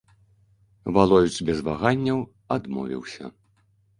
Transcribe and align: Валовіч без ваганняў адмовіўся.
Валовіч 0.97 1.35
без 1.51 1.61
ваганняў 1.67 2.19
адмовіўся. 2.57 3.23